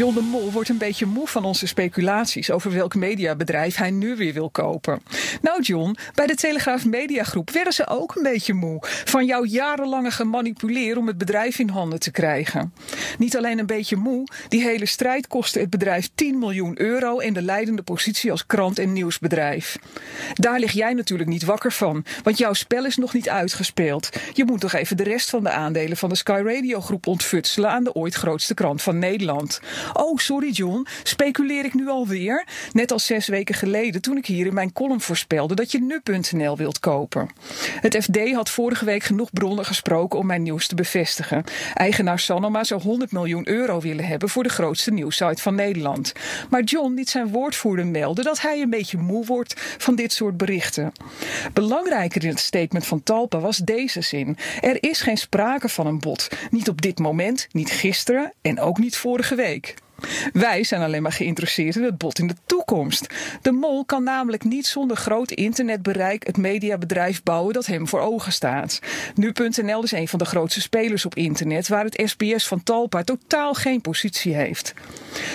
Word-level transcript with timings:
John 0.00 0.14
de 0.14 0.20
Mol 0.20 0.52
wordt 0.52 0.68
een 0.68 0.78
beetje 0.78 1.06
moe 1.06 1.26
van 1.26 1.44
onze 1.44 1.66
speculaties 1.66 2.50
over 2.50 2.72
welk 2.72 2.94
mediabedrijf 2.94 3.76
hij 3.76 3.90
nu 3.90 4.16
weer 4.16 4.32
wil 4.32 4.50
kopen. 4.50 5.02
Nou 5.42 5.62
John, 5.62 5.96
bij 6.14 6.26
de 6.26 6.34
Telegraaf 6.34 6.84
Mediagroep 6.84 7.50
werden 7.50 7.72
ze 7.72 7.86
ook 7.86 8.14
een 8.14 8.22
beetje 8.22 8.54
moe 8.54 8.78
van 9.04 9.26
jouw 9.26 9.44
jarenlange 9.44 10.10
gemanipuleer 10.10 10.98
om 10.98 11.06
het 11.06 11.18
bedrijf 11.18 11.58
in 11.58 11.68
handen 11.68 12.00
te 12.00 12.10
krijgen. 12.10 12.74
Niet 13.18 13.36
alleen 13.36 13.58
een 13.58 13.66
beetje 13.66 13.96
moe, 13.96 14.26
die 14.48 14.62
hele 14.62 14.86
strijd 14.86 15.26
kostte 15.26 15.60
het 15.60 15.70
bedrijf 15.70 16.10
10 16.14 16.38
miljoen 16.38 16.80
euro 16.80 17.18
en 17.18 17.32
de 17.32 17.42
leidende 17.42 17.82
positie 17.82 18.30
als 18.30 18.46
krant- 18.46 18.78
en 18.78 18.92
nieuwsbedrijf. 18.92 19.78
Daar 20.34 20.58
lig 20.58 20.72
jij 20.72 20.92
natuurlijk 20.92 21.30
niet 21.30 21.44
wakker 21.44 21.72
van, 21.72 22.04
want 22.22 22.38
jouw 22.38 22.52
spel 22.52 22.84
is 22.84 22.96
nog 22.96 23.14
niet 23.14 23.28
uitgespeeld. 23.28 24.08
Je 24.32 24.44
moet 24.44 24.60
toch 24.60 24.72
even 24.72 24.96
de 24.96 25.04
rest 25.04 25.30
van 25.30 25.42
de 25.42 25.50
aandelen 25.50 25.96
van 25.96 26.08
de 26.08 26.16
Sky 26.16 26.42
Radio 26.44 26.80
groep 26.80 27.06
ontfutselen 27.06 27.70
aan 27.70 27.84
de 27.84 27.94
ooit 27.94 28.14
grootste 28.14 28.54
krant 28.54 28.82
van 28.82 28.98
Nederland. 28.98 29.60
Oh, 29.92 30.16
sorry 30.18 30.50
John, 30.50 30.86
speculeer 31.02 31.64
ik 31.64 31.74
nu 31.74 31.88
alweer? 31.88 32.46
Net 32.72 32.92
als 32.92 33.06
zes 33.06 33.26
weken 33.26 33.54
geleden 33.54 34.02
toen 34.02 34.16
ik 34.16 34.26
hier 34.26 34.46
in 34.46 34.54
mijn 34.54 34.72
column 34.72 35.00
voorspelde 35.00 35.54
dat 35.54 35.72
je 35.72 35.80
nu.nl 35.80 36.56
wilt 36.56 36.80
kopen. 36.80 37.28
Het 37.80 37.96
FD 38.02 38.32
had 38.32 38.50
vorige 38.50 38.84
week 38.84 39.02
genoeg 39.02 39.32
bronnen 39.32 39.64
gesproken 39.64 40.18
om 40.18 40.26
mijn 40.26 40.42
nieuws 40.42 40.66
te 40.66 40.74
bevestigen. 40.74 41.44
Eigenaar 41.74 42.18
Sanoma 42.18 42.64
zou 42.64 42.82
100 42.82 43.12
miljoen 43.12 43.48
euro 43.48 43.80
willen 43.80 44.04
hebben 44.04 44.28
voor 44.28 44.42
de 44.42 44.48
grootste 44.48 44.92
nieuwsite 44.92 45.42
van 45.42 45.54
Nederland. 45.54 46.12
Maar 46.50 46.62
John 46.62 46.94
liet 46.94 47.10
zijn 47.10 47.28
woordvoerder 47.28 47.86
melden 47.86 48.24
dat 48.24 48.40
hij 48.40 48.60
een 48.60 48.70
beetje 48.70 48.98
moe 48.98 49.26
wordt 49.26 49.54
van 49.78 49.94
dit 49.94 50.12
soort 50.12 50.36
berichten. 50.36 50.92
Belangrijker 51.52 52.22
in 52.22 52.28
het 52.28 52.38
statement 52.38 52.86
van 52.86 53.02
Talpa 53.02 53.38
was 53.38 53.56
deze 53.56 54.00
zin. 54.00 54.36
Er 54.60 54.76
is 54.82 55.00
geen 55.00 55.16
sprake 55.16 55.68
van 55.68 55.86
een 55.86 55.98
bod. 56.00 56.28
Niet 56.50 56.68
op 56.68 56.82
dit 56.82 56.98
moment, 56.98 57.48
niet 57.52 57.70
gisteren 57.70 58.32
en 58.42 58.60
ook 58.60 58.78
niet 58.78 58.96
vorige 58.96 59.34
week. 59.34 59.69
week. 59.70 59.89
Wij 60.32 60.64
zijn 60.64 60.82
alleen 60.82 61.02
maar 61.02 61.12
geïnteresseerd 61.12 61.76
in 61.76 61.82
het 61.82 61.98
bod 61.98 62.18
in 62.18 62.26
de 62.26 62.36
toekomst. 62.46 63.06
De 63.42 63.52
mol 63.52 63.84
kan 63.84 64.02
namelijk 64.02 64.44
niet 64.44 64.66
zonder 64.66 64.96
groot 64.96 65.30
internetbereik 65.30 66.26
het 66.26 66.36
mediabedrijf 66.36 67.22
bouwen 67.22 67.54
dat 67.54 67.66
hem 67.66 67.88
voor 67.88 68.00
ogen 68.00 68.32
staat. 68.32 68.80
Nu.nl 69.14 69.82
is 69.82 69.92
een 69.92 70.08
van 70.08 70.18
de 70.18 70.24
grootste 70.24 70.60
spelers 70.60 71.06
op 71.06 71.14
internet 71.14 71.68
waar 71.68 71.84
het 71.84 72.02
SBS 72.04 72.46
van 72.46 72.62
Talpa 72.62 73.02
totaal 73.02 73.54
geen 73.54 73.80
positie 73.80 74.34
heeft. 74.34 74.74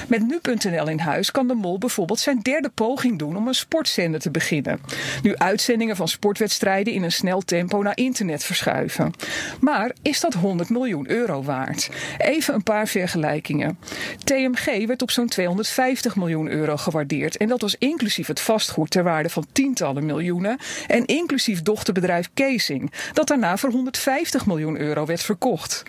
Met 0.07 0.27
Nu.nl 0.27 0.87
in 0.87 0.99
huis 0.99 1.31
kan 1.31 1.47
de 1.47 1.53
mol 1.53 1.77
bijvoorbeeld 1.77 2.19
zijn 2.19 2.39
derde 2.41 2.69
poging 2.69 3.19
doen 3.19 3.35
om 3.35 3.47
een 3.47 3.53
sportzender 3.53 4.19
te 4.19 4.31
beginnen. 4.31 4.79
Nu 5.23 5.35
uitzendingen 5.35 5.95
van 5.95 6.07
sportwedstrijden 6.07 6.93
in 6.93 7.03
een 7.03 7.11
snel 7.11 7.41
tempo 7.41 7.81
naar 7.81 7.97
internet 7.97 8.43
verschuiven. 8.43 9.13
Maar 9.59 9.91
is 10.01 10.19
dat 10.19 10.33
100 10.33 10.69
miljoen 10.69 11.09
euro 11.09 11.43
waard? 11.43 11.89
Even 12.17 12.53
een 12.53 12.63
paar 12.63 12.87
vergelijkingen. 12.87 13.77
TM 14.23 14.53
Werd 14.63 15.01
op 15.01 15.11
zo'n 15.11 15.27
250 15.27 16.15
miljoen 16.15 16.49
euro 16.49 16.77
gewaardeerd. 16.77 17.37
En 17.37 17.47
dat 17.47 17.61
was 17.61 17.75
inclusief 17.79 18.27
het 18.27 18.39
vastgoed 18.39 18.89
ter 18.89 19.03
waarde 19.03 19.29
van 19.29 19.45
tientallen 19.51 20.05
miljoenen. 20.05 20.57
En 20.87 21.05
inclusief 21.05 21.61
dochterbedrijf 21.61 22.29
Casing, 22.33 22.91
dat 23.13 23.27
daarna 23.27 23.57
voor 23.57 23.71
150 23.71 24.45
miljoen 24.45 24.79
euro 24.79 25.05
werd 25.05 25.23
verkocht. 25.23 25.83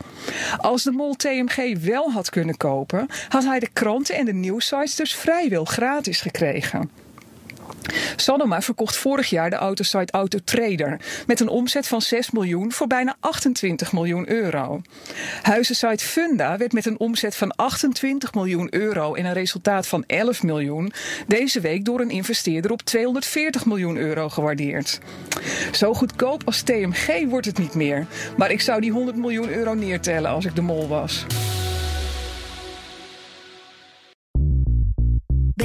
Als 0.56 0.82
de 0.82 0.90
mol 0.90 1.14
TMG 1.14 1.78
wel 1.80 2.10
had 2.12 2.30
kunnen 2.30 2.56
kopen, 2.56 3.06
had 3.28 3.44
hij 3.44 3.58
de 3.58 3.68
kranten 3.72 4.14
en 4.14 4.24
de 4.24 4.34
nieuwsites 4.34 4.94
dus 4.94 5.14
vrijwel 5.14 5.64
gratis 5.64 6.20
gekregen. 6.20 7.05
Sanoma 8.16 8.62
verkocht 8.62 8.96
vorig 8.96 9.30
jaar 9.30 9.50
de 9.50 9.56
autosite 9.56 10.12
Autotrader 10.12 11.00
met 11.26 11.40
een 11.40 11.48
omzet 11.48 11.88
van 11.88 12.02
6 12.02 12.30
miljoen 12.30 12.72
voor 12.72 12.86
bijna 12.86 13.16
28 13.20 13.92
miljoen 13.92 14.30
euro. 14.30 14.80
Huizensite 15.42 16.04
Funda 16.04 16.56
werd 16.56 16.72
met 16.72 16.86
een 16.86 16.98
omzet 16.98 17.36
van 17.36 17.56
28 17.56 18.34
miljoen 18.34 18.68
euro 18.70 19.14
en 19.14 19.24
een 19.24 19.32
resultaat 19.32 19.86
van 19.86 20.04
11 20.06 20.42
miljoen 20.42 20.92
deze 21.26 21.60
week 21.60 21.84
door 21.84 22.00
een 22.00 22.10
investeerder 22.10 22.70
op 22.70 22.82
240 22.82 23.66
miljoen 23.66 23.96
euro 23.96 24.28
gewaardeerd. 24.28 24.98
Zo 25.72 25.94
goedkoop 25.94 26.42
als 26.44 26.62
TMG 26.62 27.28
wordt 27.28 27.46
het 27.46 27.58
niet 27.58 27.74
meer, 27.74 28.06
maar 28.36 28.50
ik 28.50 28.60
zou 28.60 28.80
die 28.80 28.92
100 28.92 29.16
miljoen 29.16 29.50
euro 29.50 29.74
neertellen 29.74 30.30
als 30.30 30.44
ik 30.44 30.54
de 30.54 30.62
mol 30.62 30.88
was. 30.88 31.26